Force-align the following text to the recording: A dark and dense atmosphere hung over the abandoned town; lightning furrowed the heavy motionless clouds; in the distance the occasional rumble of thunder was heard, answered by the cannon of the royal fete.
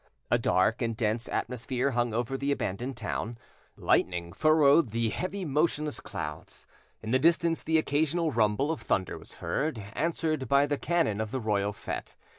A 0.31 0.39
dark 0.39 0.81
and 0.81 0.97
dense 0.97 1.29
atmosphere 1.29 1.91
hung 1.91 2.11
over 2.11 2.35
the 2.35 2.51
abandoned 2.51 2.97
town; 2.97 3.37
lightning 3.77 4.33
furrowed 4.33 4.89
the 4.89 5.09
heavy 5.09 5.45
motionless 5.45 5.99
clouds; 5.99 6.65
in 7.03 7.11
the 7.11 7.19
distance 7.19 7.61
the 7.61 7.77
occasional 7.77 8.31
rumble 8.31 8.71
of 8.71 8.81
thunder 8.81 9.15
was 9.19 9.33
heard, 9.33 9.77
answered 9.93 10.47
by 10.47 10.65
the 10.65 10.79
cannon 10.79 11.21
of 11.21 11.29
the 11.29 11.39
royal 11.39 11.71
fete. 11.71 12.15